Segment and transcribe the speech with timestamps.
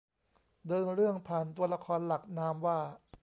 [0.67, 2.79] เดินเรื่องผ่านตัวละครหลักนามว่า